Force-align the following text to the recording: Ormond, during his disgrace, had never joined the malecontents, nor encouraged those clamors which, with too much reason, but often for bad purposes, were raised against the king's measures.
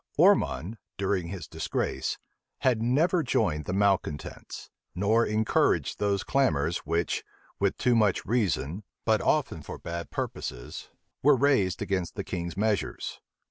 Ormond, 0.17 0.79
during 0.97 1.27
his 1.27 1.47
disgrace, 1.47 2.17
had 2.61 2.81
never 2.81 3.21
joined 3.21 3.65
the 3.65 3.73
malecontents, 3.73 4.71
nor 4.95 5.27
encouraged 5.27 5.99
those 5.99 6.23
clamors 6.23 6.79
which, 6.87 7.23
with 7.59 7.77
too 7.77 7.93
much 7.93 8.25
reason, 8.25 8.83
but 9.05 9.21
often 9.21 9.61
for 9.61 9.77
bad 9.77 10.09
purposes, 10.09 10.89
were 11.21 11.35
raised 11.35 11.83
against 11.83 12.15
the 12.15 12.23
king's 12.23 12.57
measures. 12.57 13.21